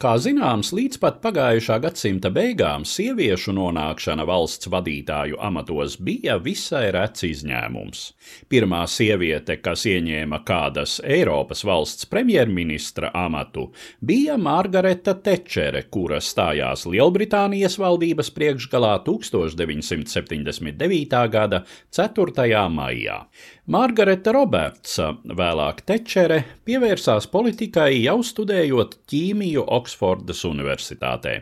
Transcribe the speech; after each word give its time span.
Kā 0.00 0.14
zināms, 0.16 0.70
līdz 0.72 0.96
pat 0.96 1.18
pagājušā 1.20 1.76
gadsimta 1.84 2.30
beigām 2.32 2.88
sieviešu 2.88 3.52
nonākšana 3.52 4.24
valsts 4.24 4.64
vadītāju 4.72 5.36
amatos 5.44 6.00
bija 6.00 6.40
visai 6.40 6.88
rets 6.96 7.20
izņēmums. 7.28 8.16
Pirmā 8.48 8.88
sieviete, 8.88 9.60
kas 9.60 9.84
ieņēma 9.90 10.40
kādas 10.48 11.04
Eiropas 11.04 11.60
valsts 11.68 12.08
premjerministra 12.08 13.12
amatu, 13.12 13.76
bija 14.00 14.40
Margareta 14.40 15.12
Tečere, 15.20 15.84
kura 15.92 16.16
stājās 16.24 16.88
Lielbritānijas 16.88 17.76
valdības 17.82 18.32
priekšgalā 18.38 19.04
1979. 19.04 21.20
gada 21.36 21.60
4. 21.92 22.48
maijā. 22.72 23.28
Margareta 23.70 24.32
Robertsa, 24.34 25.12
vēlāk 25.28 25.84
Tečere, 25.86 26.40
pievērsās 26.66 27.28
politikai 27.30 28.00
jau 28.00 28.16
studējot 28.26 28.96
ķīmiju 29.12 29.62
Oksfordas 29.90 30.44
Universitātē. 30.46 31.32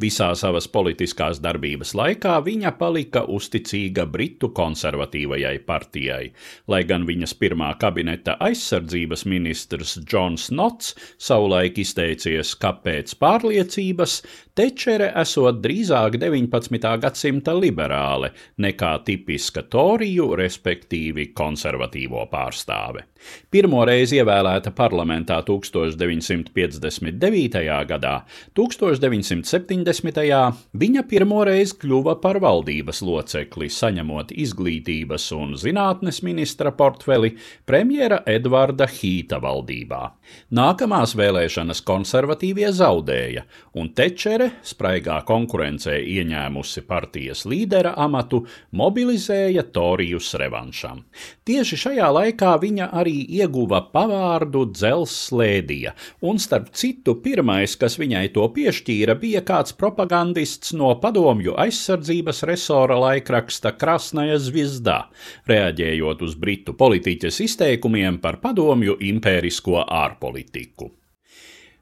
Visā 0.00 0.30
savas 0.36 0.64
politiskās 0.72 1.42
darbības 1.44 1.92
laikā 1.98 2.38
viņa 2.46 2.72
palika 2.80 3.26
uzticīga 3.28 4.06
Britu 4.08 4.48
konservatīvajai 4.56 5.58
partijai, 5.66 6.32
lai 6.68 6.82
gan 6.88 7.04
viņas 7.04 7.36
pirmā 7.36 7.74
kabineta 7.80 8.38
aizsardzības 8.40 9.26
ministrs 9.28 9.98
Džons 10.00 10.48
Nots 10.50 10.94
savulaik 11.18 11.78
izteicies, 11.84 12.54
ka 12.56 12.72
pēc 12.80 13.12
pārliecības 13.20 14.22
Tečere 14.58 15.12
esot 15.20 15.60
drīzāk 15.62 16.16
19. 16.18 16.82
gadsimta 16.98 17.52
liberāle 17.54 18.32
nekā 18.58 18.96
tipiska 19.06 19.62
toriju, 19.70 20.34
respektīvi 20.40 21.28
konservatīvo 21.30 22.24
pārstāve. 22.32 23.04
Pirmoreiz 23.54 24.10
ievēlēta 24.16 24.72
parlamentā 24.74 25.36
1959. 25.46 27.62
gadā, 27.86 27.97
1970. 28.58 30.52
viņa 30.72 31.02
pirmoreiz 31.08 31.72
kļuva 31.78 32.14
par 32.22 32.38
valdības 32.42 33.02
locekli, 33.06 33.68
saņemot 33.72 34.32
izglītības 34.32 35.30
un 35.36 35.56
zinātnes 35.58 36.22
ministra 36.26 36.72
portfeli 36.76 37.34
premjera 37.66 38.22
Edvarda 38.26 38.86
Hīta 38.90 39.40
valdībā. 39.42 40.02
Nākamās 40.52 41.14
vēlēšanas 41.18 41.80
konservatīvie 41.88 42.72
zaudēja, 42.76 43.44
un 43.78 43.92
Tečere, 43.96 44.50
spraigā 44.66 45.22
konkurencē 45.28 45.96
ieņēmusi 46.02 46.84
partijas 46.88 47.46
līdera 47.48 47.94
amatu, 47.96 48.44
mobilizēja 48.76 49.64
Torijus 49.72 50.34
revanšam. 50.38 51.04
Tieši 51.48 51.76
šajā 51.84 52.08
laikā 52.12 52.52
viņa 52.60 52.90
arī 53.00 53.16
ieguva 53.38 53.80
pavārdu 53.92 54.66
dzelzslēdija, 54.74 55.94
un 56.28 56.36
starp 56.42 56.68
citu 56.76 57.16
pirmais, 57.24 57.76
kas 57.80 57.87
viņai 57.96 58.26
to 58.34 58.44
piešķīra, 58.52 59.16
bija 59.22 59.40
kāds 59.46 59.72
propagandists 59.78 60.74
no 60.76 60.92
padomju 61.00 61.56
aizsardzības 61.64 62.44
resora 62.50 63.00
laikraksta 63.00 63.72
Krasnaja 63.80 64.36
Zvizdā, 64.42 65.00
reaģējot 65.48 66.28
uz 66.28 66.36
britu 66.36 66.76
politiķes 66.76 67.40
izteikumiem 67.48 68.20
par 68.20 68.42
padomju 68.44 69.00
impērisko 69.14 69.86
ārpolitiku. 69.86 70.92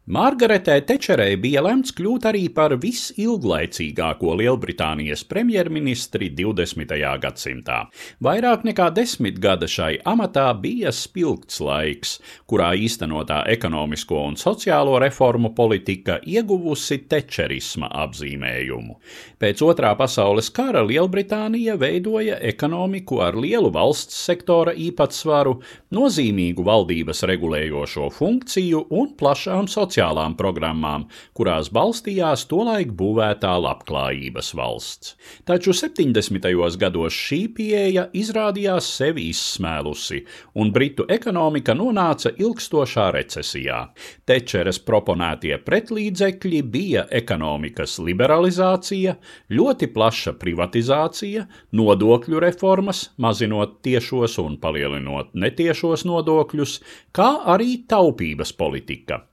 Margaretē 0.07 0.85
Tečerei 0.87 1.33
bija 1.35 1.65
lemts 1.67 1.91
kļūt 1.99 2.29
arī 2.31 2.45
par 2.55 2.71
visilglaicīgāko 2.79 4.37
Lielbritānijas 4.39 5.25
premjerministri 5.27 6.29
20. 6.31 6.93
gadsimtā. 7.25 7.79
Vairāk 8.23 8.63
nekā 8.69 8.87
desmit 8.95 9.41
gada 9.43 9.67
šai 9.67 9.97
amatā 10.07 10.45
bija 10.63 10.93
spilgts 10.95 11.59
laiks, 11.59 12.13
kurā 12.47 12.69
īstenotā 12.79 13.41
ekonomisko 13.51 14.21
un 14.29 14.39
sociālo 14.39 15.01
reformu 15.03 15.51
politika 15.59 16.21
ieguvusi 16.23 17.01
tečerisma 17.11 17.91
apzīmējumu. 18.05 18.95
Pēc 19.43 19.65
otrā 19.67 19.91
pasaules 19.99 20.53
kara 20.55 20.85
Lielbritānija 20.87 21.75
veidoja 21.83 22.39
ekonomiku 22.47 23.25
ar 23.27 23.35
lielu 23.35 23.75
valsts 23.75 24.23
sektora 24.31 24.71
īpatsvaru, 24.71 25.59
nozīmīgu 25.99 26.63
valdības 26.71 27.27
regulējošo 27.27 28.09
funkciju 28.23 28.87
un 29.03 29.13
plašām 29.19 29.67
sociālām 29.67 29.96
sociālām 29.97 30.37
programmām, 30.37 31.07
kurās 31.35 31.71
balstījās 31.73 32.47
tolaik 32.51 32.93
būvētā 32.93 33.57
labklājības 33.61 34.53
valsts. 34.55 35.17
Taču 35.47 35.73
70. 35.73 36.77
gados 36.79 37.13
šī 37.15 37.49
pieeja 37.57 38.09
izrādījās 38.13 38.85
sevi 38.99 39.31
izsmēlusi, 39.31 40.25
un 40.55 40.73
Britu 40.73 41.07
ekonomika 41.09 41.75
nonāca 41.75 42.33
ilgstošā 42.37 43.11
recesijā. 43.17 43.93
Tečeres 44.27 44.79
proponētie 44.79 45.57
pretlīdzekļi 45.65 46.63
bija 46.63 47.07
ekonomikas 47.11 47.99
liberalizācija, 47.99 49.17
ļoti 49.51 49.91
plaša 49.95 50.37
privatizācija, 50.37 51.47
nodokļu 51.73 52.43
reformas, 52.43 53.11
mazinot 53.17 53.81
tiešos 53.87 54.39
un 54.43 54.59
palielinot 54.61 55.33
netiešos 55.35 56.05
nodokļus, 56.05 56.81
kā 57.17 57.31
arī 57.55 57.81
taupības 57.89 58.53
politika. 58.57 59.25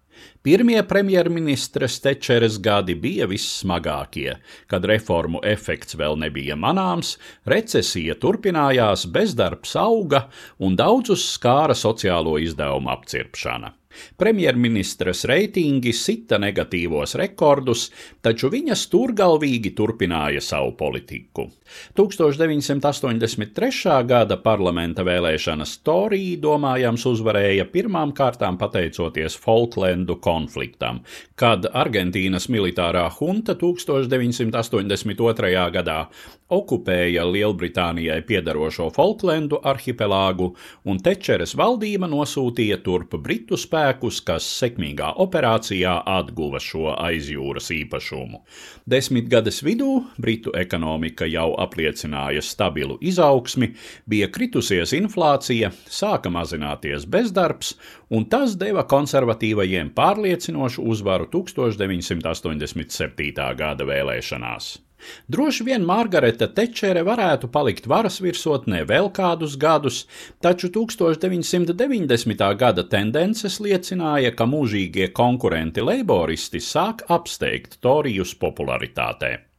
Pirmie 0.44 0.82
premjerministres 0.88 2.00
Tečeres 2.04 2.58
gadi 2.64 2.96
bija 2.96 3.28
vissmagākie, 3.32 4.38
kad 4.68 4.86
reformu 4.90 5.44
efekts 5.44 5.96
vēl 6.00 6.18
nebija 6.26 6.58
manāms, 6.60 7.16
recesija 7.50 8.18
turpinājās, 8.20 9.08
bezdarbs 9.14 9.78
auga 9.80 10.28
un 10.60 10.76
daudzus 10.80 11.30
skāra 11.38 11.78
sociālo 11.78 12.36
izdevumu 12.42 12.92
apcirpšana. 12.98 13.74
Premjerministres 14.18 15.26
reitingi 15.30 15.94
sita 15.94 16.40
negatīvos 16.42 17.16
rekordus, 17.20 17.92
taču 18.22 18.50
viņa 18.54 18.76
stūrgalvīgi 18.78 19.74
turpināja 19.78 20.42
savu 20.44 20.74
politiku. 20.80 21.50
1983. 21.98 24.06
gada 24.08 24.38
parlamenta 24.38 25.04
vēlēšanas 25.08 25.78
Torija 25.86 26.38
domājams 26.44 27.06
uzvarēja 27.10 27.66
pirmām 27.74 28.14
kārtām 28.16 28.58
pateicoties 28.62 29.38
Falklendu 29.42 30.16
konfliktam, 30.22 31.00
kad 31.40 31.66
Argentīnas 31.74 32.50
militārā 32.54 33.08
hunta 33.20 33.56
1982. 33.60 35.72
gadā 35.74 36.00
okupēja 36.54 37.26
Lielbritānijai 37.26 38.22
piedarošo 38.28 38.90
Falklendu 38.94 39.58
arhipelāgu, 39.64 40.54
un 40.86 41.00
Tečeres 41.04 41.56
valdība 41.58 42.08
nosūtīja 42.12 42.78
turp 42.86 43.18
Britu 43.24 43.58
spēku 43.58 43.83
spēkus, 43.84 44.22
kas 44.24 44.46
sekmīgā 44.62 45.10
operācijā 45.20 46.04
atguva 46.08 46.60
šo 46.60 46.96
aizjūras 46.96 47.72
īpašumu. 47.76 48.40
Desmitgades 48.88 49.64
vidū 49.64 50.06
Britu 50.18 50.52
ekonomika 50.56 51.26
jau 51.28 51.56
apliecināja 51.60 52.42
stabilu 52.42 52.98
izaugsmi, 53.02 53.76
bija 54.08 54.28
kritusies 54.32 54.94
inflācija, 54.96 55.72
sāka 55.90 56.30
mazināties 56.32 57.06
bezdarbs, 57.06 57.76
un 58.10 58.26
tas 58.30 58.56
deva 58.56 58.84
konservatīvajiem 58.88 59.90
pārliecinošu 59.96 60.82
uzvaru 60.88 61.28
1987. 61.34 63.56
gada 63.58 63.84
vēlēšanās. 63.84 64.93
Droši 65.28 65.68
vien 65.68 65.86
Margareta 65.86 66.48
Tečere 66.48 67.04
varētu 67.08 67.50
palikt 67.54 67.88
varas 67.88 68.20
virsotnē 68.24 68.84
vēl 68.90 69.12
kādus 69.14 69.56
gadus, 69.60 70.04
taču 70.42 70.72
1990. 70.74 72.44
gada 72.58 72.84
tendences 72.84 73.60
liecināja, 73.64 74.34
ka 74.36 74.50
mūžīgie 74.50 75.12
konkurenti 75.14 75.86
leiboristi 75.86 76.64
sāk 76.64 77.06
apsteigt 77.12 77.80
Torijus 77.82 78.36
popularitātē. 78.36 79.53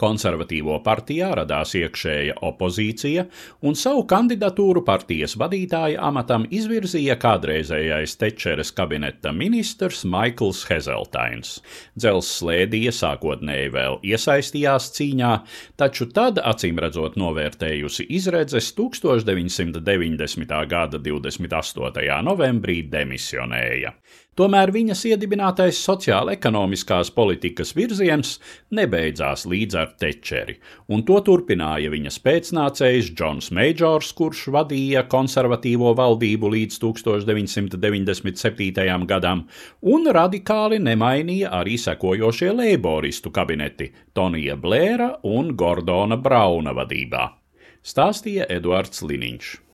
Konservatīvo 0.00 0.78
partijā 0.84 1.32
radās 1.38 1.74
iekšēja 1.78 2.38
opozīcija, 2.46 3.26
un 3.66 3.76
savu 3.78 4.04
kandidatūru 4.10 4.82
partijas 4.86 5.36
vadītāja 5.40 6.02
amatam 6.08 6.46
izvirzīja 6.50 7.16
kādreizējais 7.20 8.16
Tečeres 8.20 8.72
kabineta 8.76 9.32
ministrs 9.36 10.04
Maikls 10.08 10.64
Hezeltains. 10.70 11.60
Dzels 11.98 12.30
slēdija 12.40 12.94
sākotnēji 12.94 13.72
vēl 13.74 14.00
iesaistījās 14.06 14.90
cīņā, 14.96 15.32
taču 15.80 16.08
tad, 16.16 16.40
acīm 16.42 16.80
redzot, 16.82 17.18
novērtējusi 17.20 18.08
izredzes 18.18 18.72
1990. 18.76 20.56
gada 20.70 21.00
28. 21.02 22.22
novembrī 22.26 22.82
demisionēja. 22.92 23.96
Tomēr 24.36 24.68
viņas 24.68 25.00
iedibinātais 25.08 25.78
sociāla-ekonomiskās 25.80 27.08
politikas 27.16 27.70
virziens 27.72 28.36
nebeidzās 28.76 29.48
līdz 29.48 29.78
ar 29.80 29.96
Tečeri, 29.96 30.60
un 30.92 31.00
to 31.08 31.16
turpināja 31.24 31.88
viņas 31.94 32.18
pēcnācējs 32.26 33.08
Džons 33.16 33.48
Meijors, 33.56 34.12
kurš 34.18 34.42
vadīja 34.52 35.08
konservatīvo 35.08 35.94
valdību 35.96 36.52
līdz 36.52 36.76
1997. 36.84 39.08
gadam, 39.08 39.48
un 39.80 40.04
radikāli 40.20 40.84
nemainīja 40.84 41.56
arī 41.56 41.80
sekojošie 41.80 42.52
leiboristu 42.60 43.32
kabineti 43.32 43.88
Tonija 44.12 44.60
Blēra 44.60 45.16
un 45.24 45.56
Gordona 45.56 46.20
Brauna 46.20 46.76
vadībā. 46.76 47.40
Stāstīja 47.80 48.44
Eduards 48.52 49.00
Liniņš. 49.00 49.64